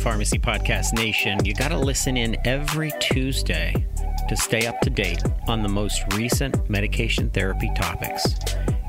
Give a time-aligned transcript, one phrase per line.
[0.00, 1.44] Pharmacy Podcast Nation.
[1.44, 3.86] You got to listen in every Tuesday
[4.30, 8.34] to stay up to date on the most recent medication therapy topics.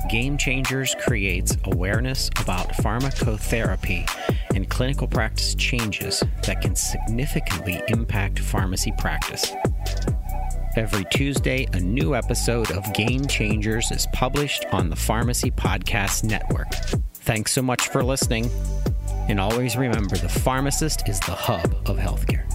[0.10, 4.10] Game Changers creates awareness about pharmacotherapy
[4.55, 9.51] and clinical practice changes that can significantly impact pharmacy practice.
[10.78, 16.72] Every Tuesday, a new episode of Game Changers is published on the Pharmacy Podcast Network.
[17.14, 18.50] Thanks so much for listening.
[19.31, 22.51] And always remember the pharmacist is the hub of healthcare.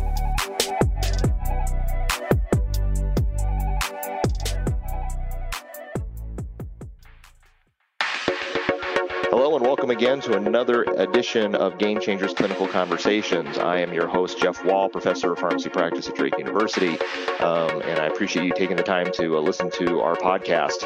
[9.57, 13.57] And welcome again to another edition of Game Changers Clinical Conversations.
[13.57, 16.99] I am your host, Geoff Wall, professor of pharmacy practice at Drake University,
[17.41, 20.85] um, and I appreciate you taking the time to uh, listen to our podcast.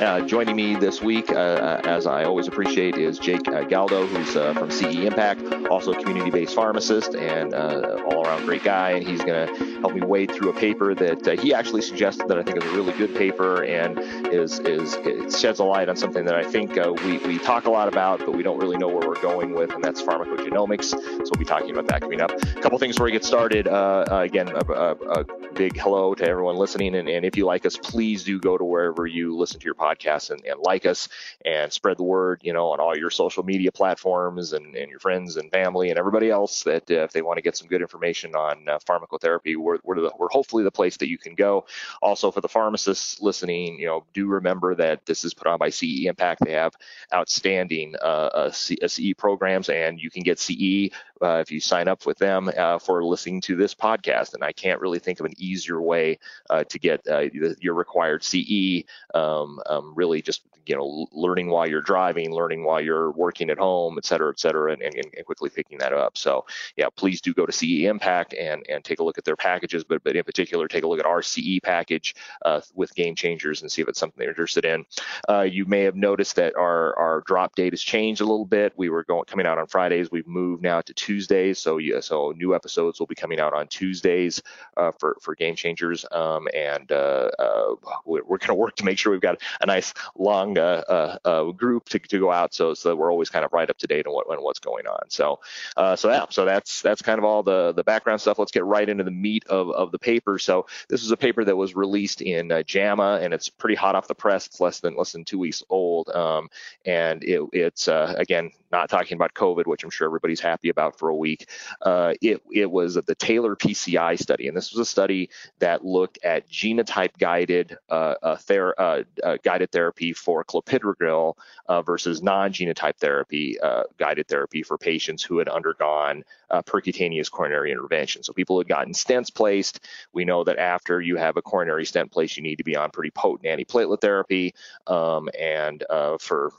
[0.00, 4.06] Uh, joining me this week, uh, uh as I always appreciate, is Jake uh, Galdo,
[4.06, 8.90] who's uh, from CE Impact, also a community-based pharmacist and uh, all-around great guy.
[8.90, 12.38] And he's going to help me wade through a paper that he actually suggested that
[12.38, 13.98] I think is a really good paper and
[14.32, 17.70] is is it sheds a light on something that I think we we talk a
[17.70, 20.90] lot about, but we don't really know where we're going with, and that's pharmacogenomics.
[20.90, 22.30] So we'll be talking about that coming up.
[22.30, 23.66] A couple things before we get started.
[23.66, 27.76] again, a, a, a, big hello to everyone listening, and, and if you like us,
[27.76, 31.08] please do go to wherever you listen to your podcast and, and, like us
[31.44, 35.00] and spread the word, you know, on all your social media platforms and, and your
[35.00, 37.80] friends and family and everybody else that uh, if they want to get some good
[37.80, 41.64] information on uh, pharmacotherapy, we're, we're, the, we're hopefully the place that you can go.
[42.02, 45.70] Also, for the pharmacists listening, you know, do remember that this is put on by
[45.70, 46.44] CE Impact.
[46.44, 46.74] They have
[47.12, 47.67] outstanding
[48.02, 50.90] uh, CE programs, and you can get CE
[51.22, 54.34] uh, if you sign up with them uh, for listening to this podcast.
[54.34, 56.18] And I can't really think of an easier way
[56.50, 57.24] uh, to get uh,
[57.60, 58.84] your required CE.
[59.14, 63.58] Um, um, really, just you know, learning while you're driving, learning while you're working at
[63.58, 66.18] home, et cetera, et cetera, and, and, and quickly picking that up.
[66.18, 66.44] So,
[66.76, 69.82] yeah, please do go to CE Impact and and take a look at their packages,
[69.82, 72.14] but but in particular, take a look at our CE package
[72.44, 74.84] uh, with Game Changers and see if it's something they're interested in.
[75.28, 78.72] Uh, you may have noticed that our our drop date has changed a little bit.
[78.76, 80.12] We were going coming out on Fridays.
[80.12, 81.58] We've moved now to Tuesdays.
[81.58, 84.40] So yeah, so new episodes will be coming out on Tuesdays
[84.76, 87.74] uh, for for Game Changers, um, and uh, uh,
[88.04, 91.88] we're, going to work to make sure we've got a nice long uh, uh, group
[91.88, 94.06] to, to go out, so so that we're always kind of right up to date
[94.06, 95.10] on what on what's going on.
[95.10, 95.40] So
[95.76, 98.38] uh, so yeah, so that's that's kind of all the the background stuff.
[98.38, 100.38] Let's get right into the meat of of the paper.
[100.38, 104.06] So this is a paper that was released in JAMA, and it's pretty hot off
[104.06, 104.46] the press.
[104.46, 106.50] It's less than less than two weeks old, um,
[106.84, 111.08] and it, it's again not talking about COVID, which I'm sure everybody's happy about for
[111.08, 111.48] a week.
[111.80, 116.48] Uh, it, it was the TAILOR-PCI study, and this was a study that looked at
[116.48, 121.34] genotype guided uh, uh, ther- uh, uh, guided therapy for clopidogrel
[121.66, 123.56] uh, versus non-genotype therapy
[123.98, 128.22] guided therapy for patients who had undergone percutaneous coronary intervention.
[128.22, 129.80] So people had gotten stents placed.
[130.12, 132.90] We know that after you have a coronary stent placed, you need to be on
[132.90, 134.54] pretty potent antiplatelet therapy,
[134.86, 135.84] um, and
[136.20, 136.52] for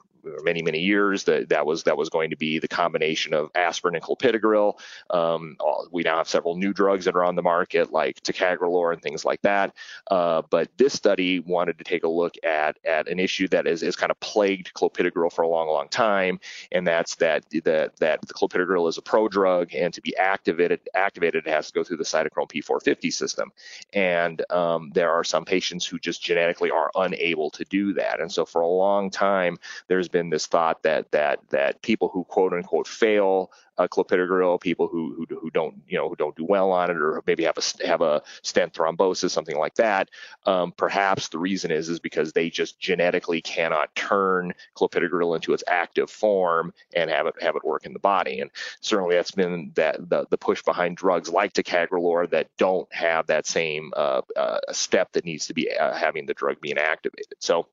[0.43, 3.95] many many years that that was that was going to be the combination of aspirin
[3.95, 4.79] and clopidogrel.
[5.09, 5.57] Um,
[5.91, 9.25] we now have several new drugs that are on the market like ticagrelor and things
[9.25, 9.73] like that.
[10.09, 13.83] Uh, but this study wanted to take a look at at an issue that is,
[13.83, 16.39] is kind of plagued clopidogrel for a long long time,
[16.71, 21.47] and that's that that that the clopidogrel is a prodrug, and to be activated activated
[21.47, 23.51] it has to go through the cytochrome P450 system,
[23.93, 28.31] and um, there are some patients who just genetically are unable to do that, and
[28.31, 32.53] so for a long time there's been this thought that that that people who quote
[32.53, 33.51] unquote fail
[33.87, 37.23] clopidogrel, people who, who who don't you know who don't do well on it, or
[37.25, 40.09] maybe have a have a stent thrombosis, something like that.
[40.45, 45.63] Um, perhaps the reason is is because they just genetically cannot turn clopidogrel into its
[45.67, 48.41] active form and have it have it work in the body.
[48.41, 53.27] And certainly that's been that the, the push behind drugs like ticagrelor that don't have
[53.27, 57.35] that same uh, uh, step that needs to be uh, having the drug being activated.
[57.39, 57.67] So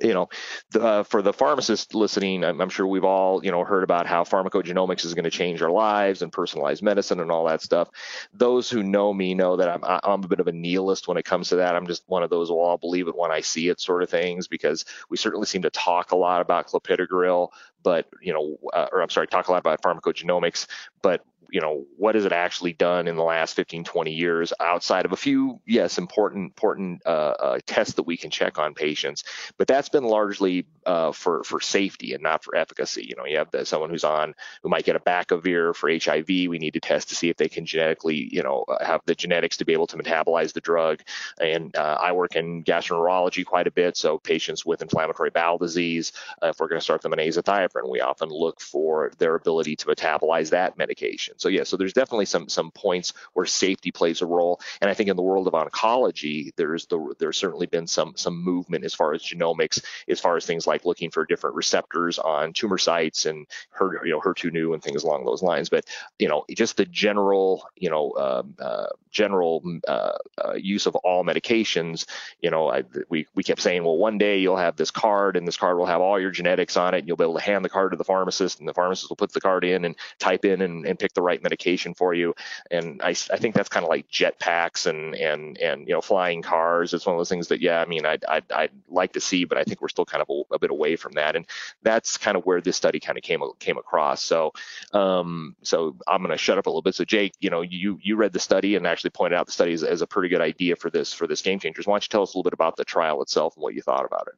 [0.00, 0.28] you know,
[0.70, 4.06] the, uh, for the pharmacist listening, I'm, I'm, sure we've all, you know, heard about
[4.06, 7.90] how pharmacogenomics is going to change our lives and personalized medicine and all that stuff.
[8.32, 11.24] Those who know me know that I'm, I'm a bit of a nihilist when it
[11.24, 11.74] comes to that.
[11.74, 14.08] I'm just one of those, well, I'll believe it when I see it sort of
[14.08, 17.48] things, because we certainly seem to talk a lot about clopidogrel,
[17.82, 20.66] but, you know, uh, or I'm sorry, talk a lot about pharmacogenomics,
[21.02, 25.04] but you know what has it actually done in the last 15 20 years outside
[25.04, 29.24] of a few yes important important uh, uh, tests that we can check on patients.
[29.58, 33.06] But that's been largely uh, for for safety and not for efficacy.
[33.08, 36.58] You know you have the, someone who's on who might get abacavir for hiv we
[36.58, 39.56] need to test to see if they can genetically you know uh, have the genetics
[39.58, 41.00] to be able to metabolize the drug.
[41.40, 46.12] And uh, i work in gastroenterology quite a bit so patients with inflammatory bowel disease
[46.42, 49.76] uh, if we're going to start them on azathioprine we often look for their ability
[49.76, 54.22] to metabolize that medication So yeah, so there's definitely some some points where safety plays
[54.22, 57.86] a role, and I think in the world of oncology, there's the there's certainly been
[57.86, 61.56] some some movement as far as genomics, as far as things like looking for different
[61.56, 65.68] receptors on tumor sites and her you know HER2/neu and things along those lines.
[65.68, 65.84] But
[66.18, 70.12] you know, just the general you know um, uh, general uh,
[70.44, 72.06] uh, use of all medications.
[72.40, 75.46] You know, I, we we kept saying, well, one day you'll have this card, and
[75.46, 77.64] this card will have all your genetics on it, and you'll be able to hand
[77.64, 80.44] the card to the pharmacist, and the pharmacist will put the card in and type
[80.44, 82.34] in and, and pick the right medication for you.
[82.70, 86.42] And I, I think that's kind of like jetpacks and and and you know flying
[86.42, 86.94] cars.
[86.94, 89.44] It's one of those things that yeah, I mean, I'd I'd, I'd like to see,
[89.44, 91.36] but I think we're still kind of a, a, bit away from that.
[91.36, 91.46] And
[91.82, 94.22] that's kind of where this study kind of came came across.
[94.22, 94.52] So
[94.92, 96.94] um, so I'm going to shut up a little bit.
[96.94, 99.72] So Jake, you know, you you read the study and actually pointed out the study
[99.72, 101.86] as, as a pretty good idea for this for this game changers.
[101.86, 103.82] Why don't you tell us a little bit about the trial itself and what you
[103.82, 104.34] thought about it?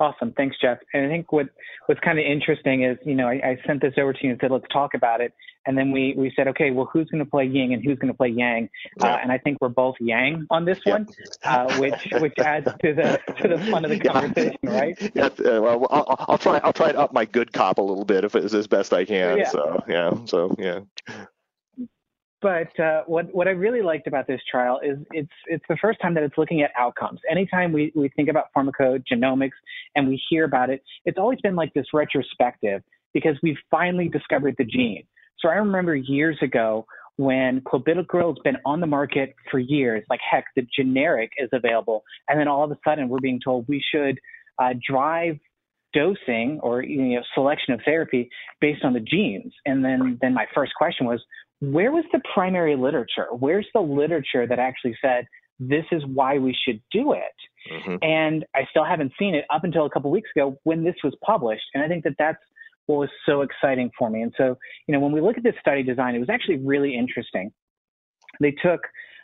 [0.00, 0.32] Awesome.
[0.32, 0.78] Thanks, Geoff.
[0.94, 1.50] And I think what
[1.84, 4.40] what's kind of interesting is, you know, I, I, sent this over to you and
[4.40, 5.34] said, let's talk about it.
[5.66, 8.10] And then we, we said, okay, well, who's going to play yin and who's going
[8.10, 8.70] to play yang?
[9.02, 9.12] Uh, yeah.
[9.12, 11.06] Uh, and I think we're both yang on this one,
[11.44, 14.80] uh, which which adds to the to the fun of the conversation, yeah.
[14.80, 15.12] right?
[15.14, 15.26] Yeah.
[15.26, 18.24] Uh, well, I'll, I'll, try I'll try to up my good cop a little bit
[18.24, 19.36] if it's as best I can.
[19.36, 19.48] Yeah.
[19.50, 20.24] So yeah.
[20.24, 20.80] So yeah.
[22.42, 26.00] But uh, what what I really liked about this trial is it's it's the first
[26.00, 27.20] time that it's looking at outcomes.
[27.30, 29.50] Anytime we, we think about pharmacogenomics
[29.94, 32.82] and we hear about it, it's always been like this retrospective
[33.12, 35.04] because we've finally discovered the gene.
[35.38, 40.20] So I remember years ago when clopidogrel has been on the market for years, like
[40.28, 43.84] heck, the generic is available, and then all of a sudden we're being told we
[43.92, 44.18] should
[44.58, 45.38] uh, drive
[45.92, 49.52] dosing or you know selection of therapy based on the genes.
[49.66, 51.22] And then then my first question was,
[51.60, 53.26] where was the primary literature?
[53.32, 55.26] Where's the literature that actually said
[55.58, 57.72] this is why we should do it?
[57.72, 57.96] Mm-hmm.
[58.02, 61.14] And I still haven't seen it up until a couple weeks ago when this was
[61.24, 61.64] published.
[61.74, 62.38] And I think that that's
[62.86, 64.22] what was so exciting for me.
[64.22, 66.96] And so, you know, when we look at this study design, it was actually really
[66.96, 67.52] interesting.
[68.40, 68.80] They took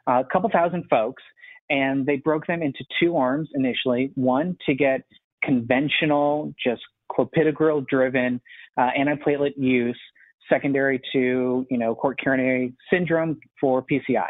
[0.06, 1.22] a couple thousand folks
[1.70, 5.02] and they broke them into two arms initially one to get
[5.42, 8.40] conventional, just clopidogrel driven
[8.76, 9.98] uh, antiplatelet use
[10.48, 14.28] secondary to, you know, court coronary syndrome for PCI.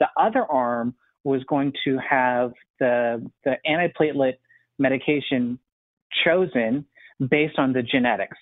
[0.00, 0.94] The other arm
[1.24, 4.34] was going to have the, the antiplatelet
[4.78, 5.58] medication
[6.24, 6.84] chosen
[7.30, 8.36] based on the genetics.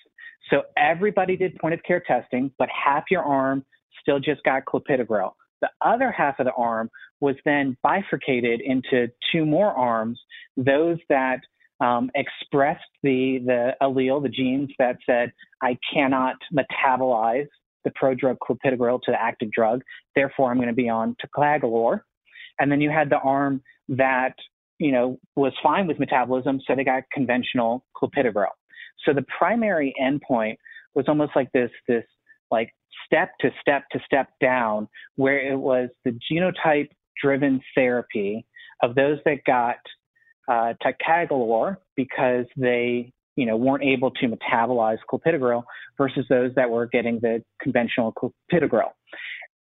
[0.49, 3.65] So everybody did point of care testing, but half your arm
[4.01, 5.31] still just got clopidogrel.
[5.61, 6.89] The other half of the arm
[7.19, 10.19] was then bifurcated into two more arms,
[10.55, 11.39] those that
[11.79, 15.31] um, expressed the, the allele, the genes that said,
[15.61, 17.47] I cannot metabolize
[17.83, 19.81] the prodrug clopidogrel to the active drug,
[20.15, 22.01] therefore I'm going to be on ticagrelor.
[22.59, 24.33] And then you had the arm that,
[24.79, 28.47] you know, was fine with metabolism, so they got conventional clopidogrel.
[29.05, 30.57] So the primary endpoint
[30.95, 32.03] was almost like this, this
[32.51, 32.73] like
[33.05, 36.89] step to step to step down, where it was the genotype
[37.21, 38.45] driven therapy
[38.83, 39.77] of those that got
[40.47, 45.63] uh, ticagrelor because they you know weren't able to metabolize clopidogrel
[45.97, 48.91] versus those that were getting the conventional clopidogrel.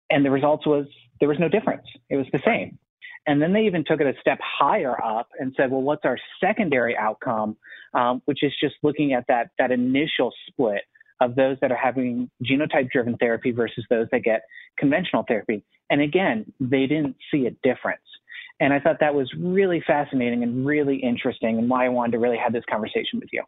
[0.10, 0.88] And the results was
[1.20, 1.86] there was no difference.
[2.10, 2.80] It was the same.
[3.28, 6.18] And then they even took it a step higher up and said, well, what's our
[6.42, 7.58] secondary outcome,
[7.94, 10.82] um, which is just looking at that that initial split
[11.22, 14.44] of those that are having genotype driven therapy versus those that get
[14.78, 15.64] conventional therapy.
[15.90, 18.02] And again, they didn't see a difference.
[18.60, 22.20] And I thought that was really fascinating and really interesting, and why I wanted to
[22.20, 23.44] really have this conversation with you.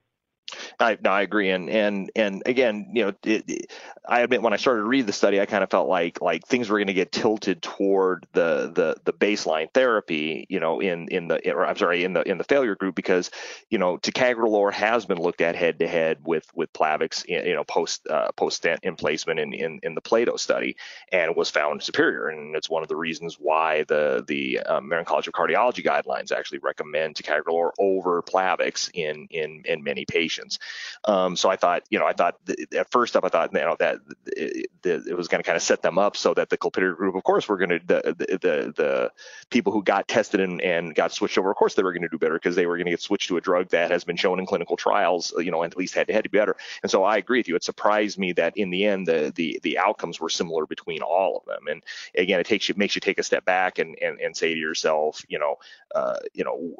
[0.81, 3.71] I, no, I agree, and and and again, you know, it, it,
[4.05, 6.45] I admit when I started to read the study, I kind of felt like like
[6.47, 11.07] things were going to get tilted toward the the the baseline therapy, you know, in
[11.09, 13.29] in the or I'm sorry, in the in the failure group because
[13.69, 17.63] you know ticagrelor has been looked at head to head with with Plavix, you know,
[17.63, 20.75] post uh, post stent emplacement in, in in the Plato study,
[21.11, 25.05] and was found superior, and it's one of the reasons why the the um, American
[25.05, 30.57] College of Cardiology guidelines actually recommend ticagrelor over Plavix in in in many patients.
[31.05, 33.59] Um, so I thought, you know, I thought th- at first up, I thought, you
[33.59, 36.57] know, that it, it was going to kind of set them up so that the
[36.57, 39.11] clopidogrel group, of course, were going to the, the, the the
[39.49, 42.09] people who got tested and, and got switched over, of course, they were going to
[42.09, 44.15] do better because they were going to get switched to a drug that has been
[44.15, 46.55] shown in clinical trials, you know, at least head to head to be better.
[46.83, 47.55] And so I agree with you.
[47.55, 51.37] It surprised me that in the end, the the the outcomes were similar between all
[51.37, 51.67] of them.
[51.67, 51.83] And
[52.15, 54.59] again, it takes you makes you take a step back and and, and say to
[54.59, 55.55] yourself, you know,
[55.95, 56.75] uh, you know,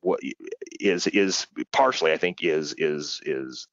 [0.00, 0.20] what
[0.80, 3.68] is is partially I think is is is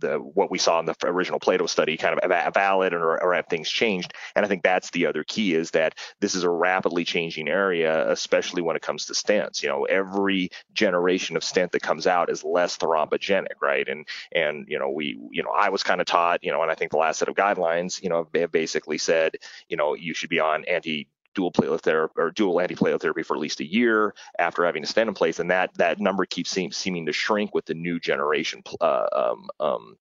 [0.00, 3.46] the what we saw in the original Plato study kind of valid or, or have
[3.46, 4.14] things changed?
[4.34, 8.10] And I think that's the other key is that this is a rapidly changing area,
[8.10, 9.62] especially when it comes to stents.
[9.62, 13.88] You know, every generation of stent that comes out is less thrombogenic, right?
[13.88, 16.70] And and you know we you know I was kind of taught you know, and
[16.70, 19.36] I think the last set of guidelines you know have basically said
[19.68, 23.36] you know you should be on anti dual platelet therapy or dual antiplatelet therapy for
[23.36, 26.50] at least a year after having a stent in place, and that that number keeps
[26.50, 29.96] seem, seeming to shrink with the new generation uh, um, um,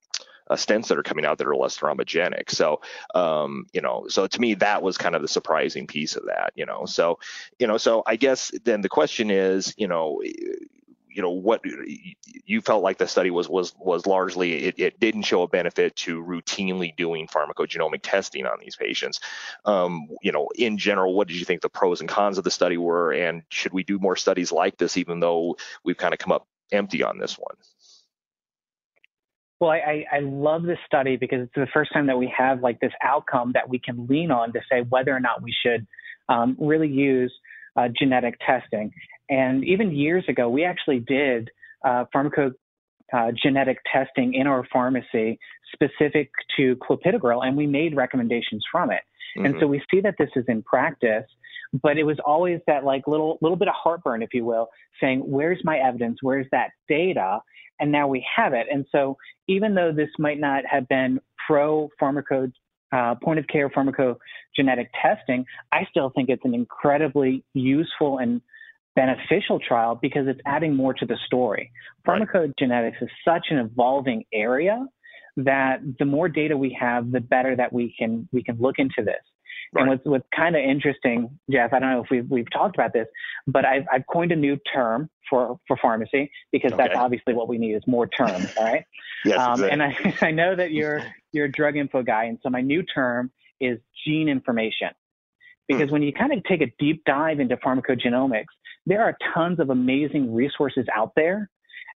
[0.49, 2.49] uh, stents that are coming out that are less thrombogenic.
[2.49, 2.81] So,
[3.15, 6.51] um, you know, so to me that was kind of the surprising piece of that,
[6.55, 6.85] you know.
[6.85, 7.19] So,
[7.57, 10.21] you know, so I guess then the question is, you know,
[11.13, 11.61] you know what
[12.45, 15.95] you felt like the study was was was largely it, it didn't show a benefit
[15.95, 19.19] to routinely doing pharmacogenomic testing on these patients
[19.65, 22.51] um, you know in general what did you think the pros and cons of the
[22.51, 26.19] study were and should we do more studies like this even though we've kind of
[26.19, 27.55] come up empty on this one
[29.59, 32.79] well, I, I love this study because it's the first time that we have like
[32.79, 35.85] this outcome that we can lean on to say whether or not we should
[36.29, 37.31] um, really use
[37.75, 38.91] uh, genetic testing.
[39.31, 41.49] And even years ago, we actually did
[41.83, 42.53] uh, pharmacogenetic
[43.13, 45.39] uh, testing in our pharmacy
[45.73, 49.01] specific to clopidogrel, and we made recommendations from it.
[49.37, 49.45] Mm-hmm.
[49.45, 49.71] And so mm-hmm.
[49.71, 51.23] we see that this is in practice,
[51.81, 54.67] but it was always that like little little bit of heartburn, if you will,
[54.99, 56.17] saying, "Where's my evidence?
[56.21, 57.39] Where's that data?"
[57.79, 58.67] And now we have it.
[58.71, 62.51] And so even though this might not have been pro pharmaco
[62.91, 68.41] uh, point of care pharmacogenetic testing, I still think it's an incredibly useful and
[68.95, 71.71] beneficial trial because it's adding more to the story.
[72.07, 74.85] Pharmacogenetics is such an evolving area
[75.37, 79.03] that the more data we have, the better that we can we can look into
[79.03, 79.15] this.
[79.73, 79.83] Right.
[79.83, 82.91] And what's what's kind of interesting, Geoff, I don't know if we've we've talked about
[82.91, 83.07] this,
[83.47, 86.83] but I've I've coined a new term for for pharmacy because okay.
[86.83, 88.83] that's obviously what we need is more terms, all right?
[89.25, 92.49] yes, um, and I I know that you're you're a drug info guy, and so
[92.49, 93.31] my new term
[93.61, 94.89] is gene information.
[95.67, 95.93] Because hmm.
[95.93, 98.51] when you kind of take a deep dive into pharmacogenomics,
[98.85, 101.49] there are tons of amazing resources out there.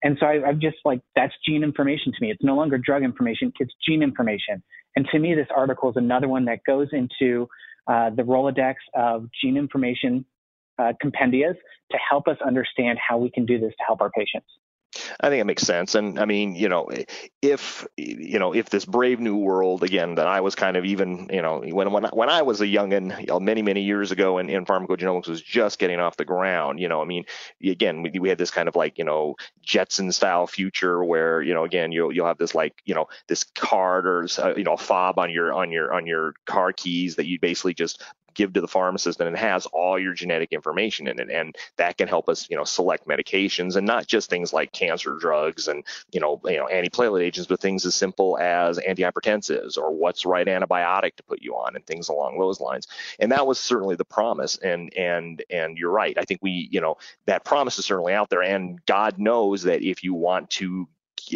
[0.03, 2.29] And so I, I'm just like, that's gene information to me.
[2.29, 4.61] It's no longer drug information, it's gene information.
[4.95, 7.47] And to me, this article is another one that goes into
[7.87, 10.25] uh, the Rolodex of gene information
[10.77, 11.55] uh, compendias
[11.91, 14.47] to help us understand how we can do this to help our patients.
[15.19, 15.95] I think it makes sense.
[15.95, 16.89] And I mean, you know,
[17.41, 21.29] if you know, if this brave new world again that I was kind of even,
[21.31, 24.37] you know, when when when I was a youngin, you know, many many years ago,
[24.37, 26.79] and, and pharmacogenomics was just getting off the ground.
[26.79, 27.25] You know, I mean,
[27.63, 31.53] again, we, we had this kind of like you know Jetson style future where you
[31.53, 34.73] know again you'll you'll have this like you know this card or uh, you know
[34.73, 38.03] a fob on your on your on your car keys that you basically just
[38.33, 41.29] give to the pharmacist and it has all your genetic information in it.
[41.29, 45.17] And that can help us you know select medications and not just things like cancer
[45.19, 49.91] drugs and you know you know antiplatelet agents but things as simple as antihypertensives or
[49.93, 52.87] what's right antibiotic to put you on and things along those lines.
[53.19, 54.57] And that was certainly the promise.
[54.57, 56.17] And and and you're right.
[56.17, 58.43] I think we you know that promise is certainly out there.
[58.43, 60.87] And god knows that if you want to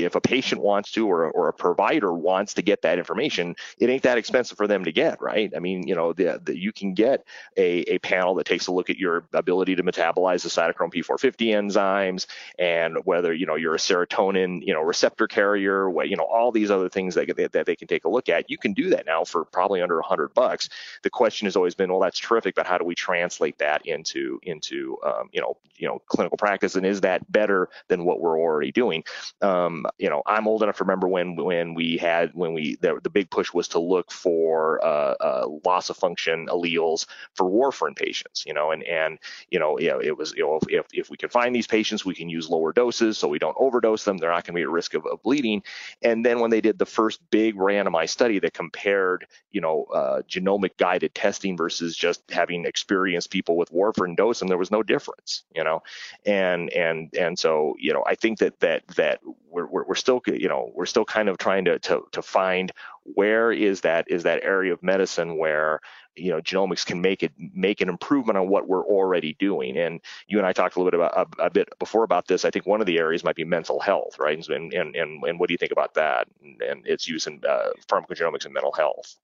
[0.03, 3.89] if a patient wants to or, or a provider wants to get that information, it
[3.89, 5.51] ain't that expensive for them to get, right?
[5.55, 7.25] I mean, you know, the, the, you can get
[7.55, 11.47] a, a panel that takes a look at your ability to metabolize the cytochrome P450
[11.55, 12.27] enzymes
[12.59, 16.51] and whether, you know, you're a serotonin, you know, receptor carrier, what, you know, all
[16.51, 18.49] these other things that, that, that they can take a look at.
[18.49, 20.69] You can do that now for probably under 100 bucks.
[21.03, 24.39] The question has always been, well, that's terrific, but how do we translate that into,
[24.43, 26.75] into um, you know, you know, clinical practice?
[26.75, 29.03] And is that better than what we're already doing?
[29.41, 32.99] Um, you know, I'm old enough to remember when when we had when we the,
[33.01, 37.95] the big push was to look for uh, uh, loss of function alleles for warfarin
[37.95, 38.45] patients.
[38.45, 41.17] You know, and and you know, you know it was you know if if we
[41.17, 44.17] can find these patients, we can use lower doses so we don't overdose them.
[44.17, 45.63] They're not going to be at risk of, of, bleeding.
[46.01, 50.21] And then when they did the first big randomized study that compared you know uh,
[50.23, 54.83] genomic guided testing versus just having experienced people with warfarin dose them, there was no
[54.83, 55.43] difference.
[55.55, 55.83] You know,
[56.25, 59.19] and and and so you know I think that that that
[59.57, 62.71] we're, we're, we're still you know we're still kind of trying to, to to find
[63.03, 65.79] where is that is that area of medicine where
[66.15, 69.99] you know genomics can make it make an improvement on what we're already doing and
[70.27, 72.51] you and i talked a little bit about a, a bit before about this i
[72.51, 75.47] think one of the areas might be mental health right and and and, and what
[75.47, 79.17] do you think about that and, and its use in uh, pharmacogenomics and mental health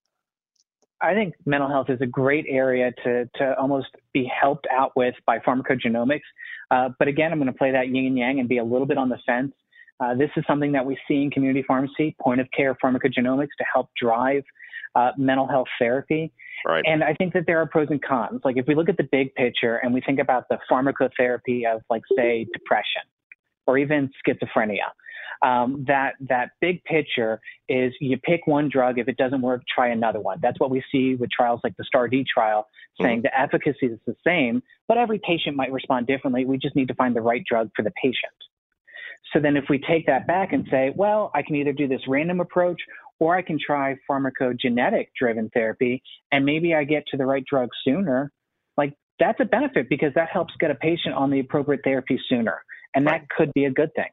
[1.02, 5.16] I think mental health is a great area to, to almost be helped out with
[5.26, 6.22] by pharmacogenomics.
[6.72, 8.88] Uh, but again, I'm going to play that yin and yang and be a little
[8.88, 9.52] bit on the fence.
[10.00, 13.66] Uh, this is something that we see in community pharmacy, point of care pharmacogenomics to
[13.74, 14.44] help drive
[14.96, 16.32] uh, mental health therapy.
[16.66, 16.84] Right.
[16.86, 18.42] And I think that there are pros and cons.
[18.44, 21.82] Like if we look at the big picture and we think about the pharmacotherapy of,
[21.90, 23.02] like, say, depression
[23.66, 24.90] or even schizophrenia,
[25.42, 28.98] um, that that big picture is you pick one drug.
[28.98, 30.40] If it doesn't work, try another one.
[30.42, 32.68] That's what we see with trials like the STAR*D trial,
[33.02, 33.24] saying mm-hmm.
[33.24, 36.46] the efficacy is the same, but every patient might respond differently.
[36.46, 38.34] We just need to find the right drug for the patient.
[39.32, 42.02] So then if we take that back and say, well, I can either do this
[42.08, 42.82] random approach
[43.20, 47.70] or I can try pharmacogenetic driven therapy and maybe I get to the right drug
[47.84, 48.32] sooner,
[48.78, 52.64] like that's a benefit because that helps get a patient on the appropriate therapy sooner.
[52.96, 54.10] And that could be a good thing.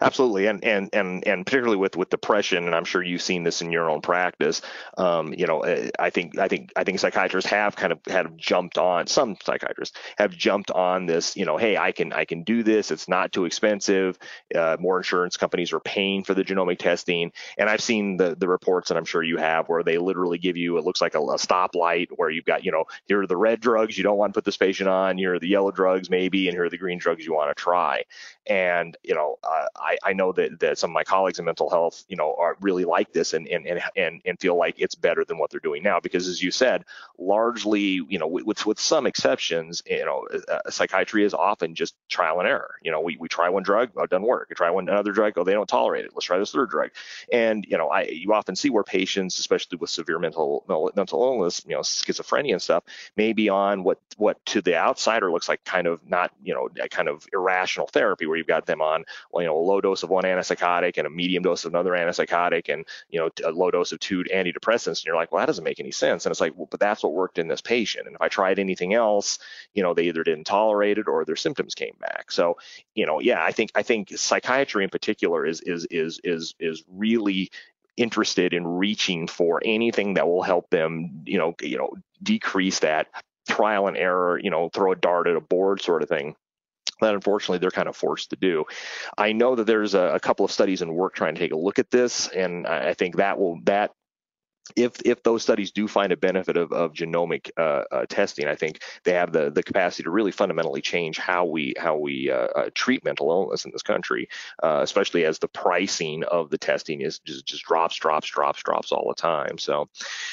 [0.00, 3.62] Absolutely, and and and and particularly with with depression, and I'm sure you've seen this
[3.62, 4.62] in your own practice.
[4.96, 8.36] Um, you know, eh, I think I think I think psychiatrists have kind of have
[8.36, 9.06] jumped on.
[9.06, 11.36] Some psychiatrists have jumped on this.
[11.36, 12.90] You know, hey, I can I can do this.
[12.90, 14.18] It's not too expensive.
[14.54, 18.48] Uh, more insurance companies are paying for the genomic testing, and I've seen the the
[18.48, 21.20] reports, and I'm sure you have, where they literally give you it looks like a,
[21.20, 24.32] a stoplight where you've got you know here are the red drugs you don't want
[24.32, 26.78] to put this patient on, here are the yellow drugs maybe, and here are the
[26.78, 28.02] green drugs you want to try.
[28.46, 31.70] And you know, uh, I, I know that, that some of my colleagues in mental
[31.70, 35.24] health, you know, are really like this and, and, and, and feel like it's better
[35.24, 36.00] than what they're doing now.
[36.00, 36.84] Because as you said,
[37.18, 42.40] largely, you know, with, with some exceptions, you know, uh, psychiatry is often just trial
[42.40, 42.74] and error.
[42.82, 44.48] You know, we, we try one drug, oh, it doesn't work.
[44.50, 46.12] We try one another drug, oh, they don't tolerate it.
[46.14, 46.90] Let's try this third drug.
[47.32, 50.64] And, you know, I, you often see where patients, especially with severe mental,
[50.96, 52.84] mental illness, you know, schizophrenia and stuff,
[53.16, 56.68] may be on what, what to the outsider looks like kind of not, you know,
[56.90, 60.10] kind of irrational therapy where you've got them on, you know, a low dose of
[60.10, 63.92] one antipsychotic and a medium dose of another antipsychotic and you know a low dose
[63.92, 66.24] of two antidepressants and you're like well that doesn't make any sense.
[66.24, 68.58] And it's like well, but that's what worked in this patient and if i tried
[68.58, 69.38] anything else
[69.74, 72.30] you know they either didn't tolerate it or their symptoms came back.
[72.32, 72.56] So
[72.94, 76.84] you know yeah i think i think psychiatry in particular is is is is is
[76.88, 77.50] really
[77.96, 81.90] interested in reaching for anything that will help them you know you know
[82.22, 83.08] decrease that
[83.48, 86.34] trial and error you know throw a dart at a board sort of thing
[87.00, 88.64] that unfortunately they're kind of forced to do.
[89.16, 91.56] I know that there's a, a, couple of studies in work trying to take a
[91.56, 93.92] look at this, and I think that will that
[94.76, 98.54] if if those studies do find a benefit of, of genomic uh, uh, testing, I
[98.54, 102.48] think they have the the capacity to really fundamentally change how we how we uh,
[102.56, 104.28] uh treat mental illness in this country,
[104.62, 108.92] uh, especially as the pricing of the testing is just just drops drops drops drops
[108.92, 109.58] all the time.
[109.58, 109.88] So,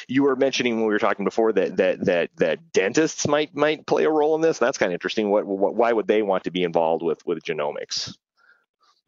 [0.08, 3.86] you were mentioning when we were talking before that that that that dentists might might
[3.86, 4.60] play a role in this.
[4.60, 5.30] That's kind of interesting.
[5.30, 8.14] What, what why would they want to be involved with with genomics?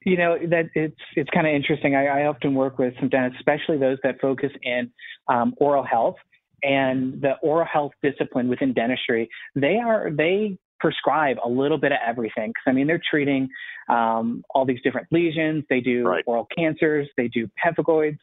[0.06, 1.96] You know that it's it's kind of interesting.
[1.96, 4.92] I, I, often work with some dentists, especially those that focus in
[5.28, 6.16] um, oral health
[6.64, 9.30] and the oral health discipline within dentistry.
[9.56, 12.50] They are they prescribe a little bit of everything.
[12.50, 13.50] Because I mean, they're treating
[13.90, 15.64] um, all these different lesions.
[15.70, 16.24] They do right.
[16.26, 17.08] oral cancers.
[17.18, 18.20] They do pemphigoids.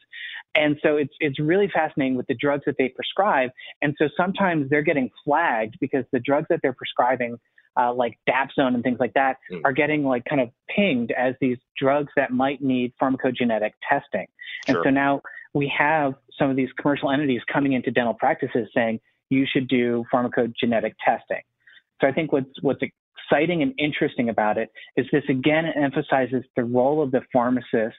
[0.55, 3.51] And so it's it's really fascinating with the drugs that they prescribe.
[3.81, 7.37] And so sometimes they're getting flagged because the drugs that they're prescribing
[7.79, 9.61] uh, like Dapsone and things like that mm.
[9.63, 14.27] are getting like kind of pinged as these drugs that might need pharmacogenetic testing.
[14.67, 15.21] And so now
[15.53, 20.05] we have some of these commercial entities coming into dental practices saying you should do
[20.13, 21.41] pharmacogenetic testing.
[22.01, 26.63] So I think what's what's exciting and interesting about it is this again emphasizes the
[26.63, 27.97] role of the pharmacist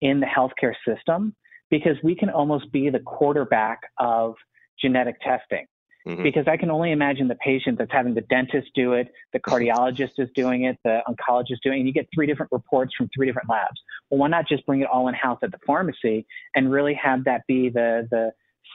[0.00, 1.34] in the healthcare system
[1.70, 4.34] because we can almost be the quarterback of
[4.80, 5.66] genetic testing.
[6.06, 6.22] Mm-hmm.
[6.22, 10.18] Because I can only imagine the patient that's having the dentist do it, the cardiologist
[10.18, 13.10] is doing it, the oncologist is doing it, and you get three different reports from
[13.14, 13.80] three different labs.
[14.08, 17.24] Well, why not just bring it all in house at the pharmacy and really have
[17.24, 18.32] that be the the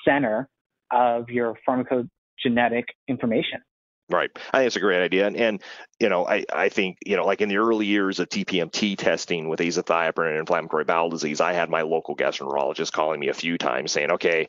[0.08, 0.48] center
[0.92, 3.62] of your pharmacogenetic information?
[4.08, 4.30] Right.
[4.54, 5.26] I think it's a great idea.
[5.26, 5.62] And, and,
[6.00, 9.50] you know, I, I think, you know, like in the early years of TPMT testing
[9.50, 13.58] with azathioprine and inflammatory bowel disease, I had my local gastroenterologist calling me a few
[13.58, 14.48] times saying, okay,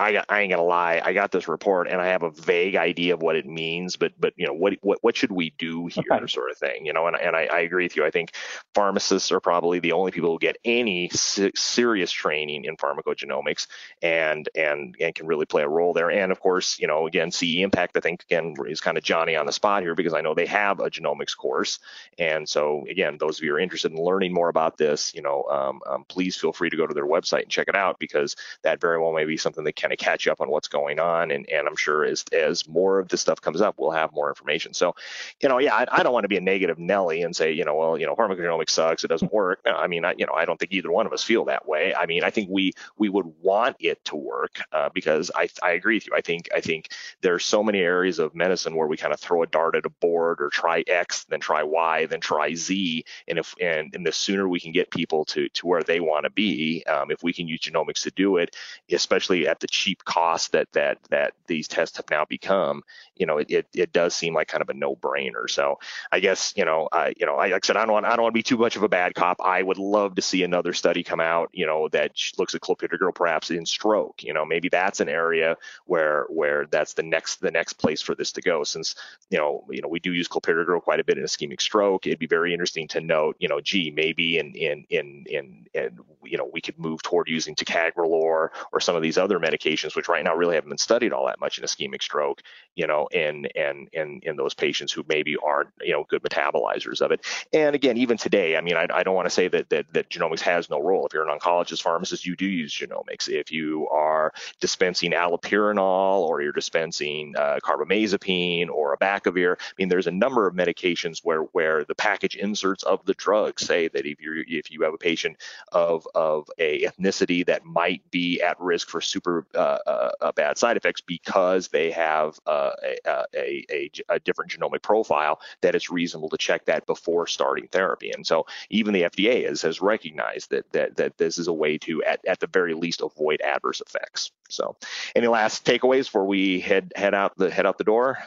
[0.00, 1.02] I, got, I ain't gonna lie.
[1.04, 4.12] I got this report and I have a vague idea of what it means, but
[4.18, 6.26] but you know what what what should we do here, okay.
[6.26, 6.86] sort of thing.
[6.86, 8.04] You know, and and I, I, agree with you.
[8.04, 8.32] I think
[8.74, 13.66] pharmacists are probably the only people who get any se- serious training in pharmacogenomics
[14.00, 16.10] and and and can really play a role there.
[16.10, 19.36] And of course, you know, again, CE Impact I think again is kind of Johnny
[19.36, 21.78] on the spot here because I know they have a genomics course.
[22.18, 25.20] And so again, those of you who are interested in learning more about this, you
[25.20, 27.98] know, um, um, please feel free to go to their website and check it out
[27.98, 30.68] because that very well may be something that can kind of catch up on what's
[30.68, 31.30] going on.
[31.30, 34.28] And, and I'm sure as, as more of this stuff comes up, we'll have more
[34.28, 34.72] information.
[34.72, 34.94] So,
[35.40, 37.64] you know, yeah, I, I don't want to be a negative Nelly and say, you
[37.64, 39.04] know, well, you know, pharmacogenomics sucks.
[39.04, 39.60] It doesn't work.
[39.66, 41.94] I mean, I, you know, I don't think either one of us feel that way.
[41.94, 45.72] I mean, I think we, we would want it to work uh, because I, I
[45.72, 46.12] agree with you.
[46.14, 49.42] I think, I think there's so many areas of medicine where we kind of throw
[49.42, 53.04] a dart at a board or try X, then try Y, then try Z.
[53.26, 56.24] And if, and, and the sooner we can get people to, to where they want
[56.24, 58.54] to be, um, if we can use genomics to do it,
[58.92, 62.82] especially at the cheap cost that that that these tests have now become,
[63.16, 65.48] you know, it, it, it does seem like kind of a no-brainer.
[65.48, 65.78] So
[66.12, 68.10] I guess you know, I you know, I, like I said, I don't want I
[68.10, 69.38] don't want to be too much of a bad cop.
[69.42, 73.14] I would love to see another study come out, you know, that looks at clopidogrel
[73.14, 74.22] perhaps in stroke.
[74.22, 78.14] You know, maybe that's an area where where that's the next the next place for
[78.14, 78.64] this to go.
[78.64, 78.96] Since
[79.30, 82.06] you know, you know, we do use clopidogrel quite a bit in ischemic stroke.
[82.06, 85.98] It'd be very interesting to note, you know, gee, maybe in in in in, in
[86.24, 90.08] you know, we could move toward using ticagrelor or some of these other medications, which
[90.08, 92.42] right now really haven't been studied all that much in ischemic stroke,
[92.74, 97.00] you know, and and and in those patients who maybe aren't, you know, good metabolizers
[97.00, 97.24] of it.
[97.52, 100.10] And again, even today, I mean, I, I don't want to say that, that that
[100.10, 101.06] genomics has no role.
[101.06, 103.28] If you're an oncologist pharmacist, you do use genomics.
[103.28, 110.06] If you are dispensing allopurinol or you're dispensing uh, carbamazepine or abacavir, I mean, there's
[110.06, 114.20] a number of medications where where the package inserts of the drug say that if
[114.20, 115.36] you if you have a patient
[115.72, 121.00] of of a ethnicity that might be at risk for super uh, bad side effects
[121.00, 126.38] because they have uh, a, a, a, a, different genomic profile, that it's reasonable to
[126.38, 128.10] check that before starting therapy.
[128.10, 131.78] And so even the FDA has, has recognized that, that that this is a way
[131.78, 134.30] to, at, at the very least, avoid adverse effects.
[134.48, 134.76] So,
[135.14, 138.18] any last takeaways before we head head out the head out the door?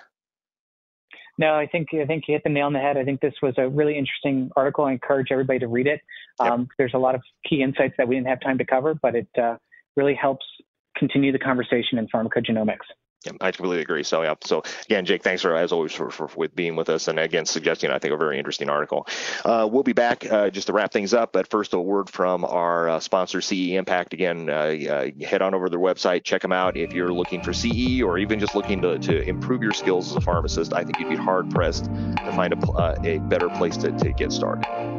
[1.37, 2.97] No, I think I think you hit the nail on the head.
[2.97, 4.85] I think this was a really interesting article.
[4.85, 6.01] I encourage everybody to read it.
[6.39, 6.69] Um, yep.
[6.77, 9.27] There's a lot of key insights that we didn't have time to cover, but it
[9.41, 9.57] uh,
[9.95, 10.45] really helps
[11.03, 12.87] continue the conversation in pharmacogenomics.
[13.25, 14.03] Yeah, I completely agree.
[14.03, 14.35] So yeah.
[14.43, 17.45] So again, Jake, thanks for as always for, for with being with us and again
[17.45, 19.07] suggesting I think a very interesting article.
[19.43, 21.33] Uh, we'll be back uh, just to wrap things up.
[21.33, 24.13] But first, a word from our uh, sponsor, CE Impact.
[24.13, 26.77] Again, uh, uh, head on over to their website, check them out.
[26.77, 30.17] If you're looking for CE or even just looking to, to improve your skills as
[30.17, 33.77] a pharmacist, I think you'd be hard pressed to find a, uh, a better place
[33.77, 34.92] to, to get started.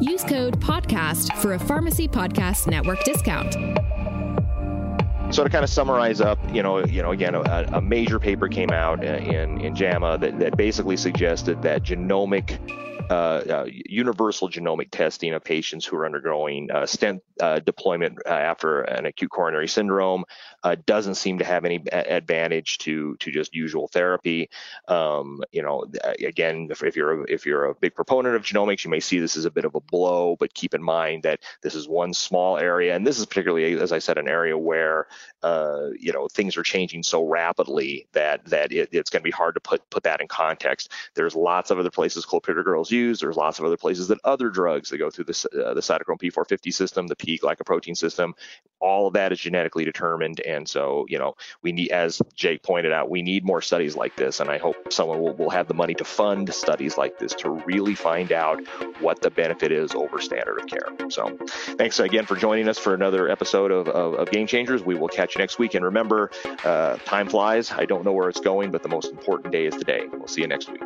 [0.00, 3.54] Use code PODCAST for a Pharmacy Podcast Network discount.
[5.34, 8.48] So to kind of summarize up, you know, you know, again, a, a major paper
[8.48, 12.58] came out in in JAMA that, that basically suggested that genomic
[13.10, 18.30] uh, uh, universal genomic testing of patients who are undergoing uh, stent uh, deployment uh,
[18.30, 20.24] after an acute coronary syndrome
[20.66, 24.50] uh, doesn't seem to have any advantage to to just usual therapy.
[24.88, 25.86] Um, you know,
[26.18, 29.20] again, if, if, you're a, if you're a big proponent of genomics, you may see
[29.20, 32.12] this as a bit of a blow, but keep in mind that this is one
[32.12, 35.06] small area, and this is particularly, as I said, an area where
[36.00, 39.54] you know things are changing so rapidly that that it, it's going to be hard
[39.54, 40.90] to put put that in context.
[41.14, 43.22] There's lots of other places clopidogrel is used.
[43.22, 46.20] There's lots of other places that other drugs that go through the, uh, the cytochrome
[46.20, 48.34] P450 system, the P glycoprotein system,
[48.80, 50.40] all of that is genetically determined.
[50.56, 54.16] And so, you know, we need, as Jake pointed out, we need more studies like
[54.16, 54.40] this.
[54.40, 57.50] And I hope someone will, will have the money to fund studies like this to
[57.50, 58.60] really find out
[59.00, 60.88] what the benefit is over standard of care.
[61.10, 61.36] So
[61.78, 64.82] thanks again for joining us for another episode of, of, of Game Changers.
[64.82, 65.74] We will catch you next week.
[65.74, 66.30] And remember,
[66.64, 67.70] uh, time flies.
[67.70, 70.06] I don't know where it's going, but the most important day is today.
[70.10, 70.82] We'll see you next week.